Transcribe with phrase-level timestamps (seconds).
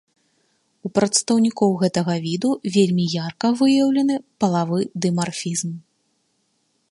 [0.87, 5.71] У прадстаўнікоў гэтага віду вельмі ярка выяўлены палавы дымарфізм.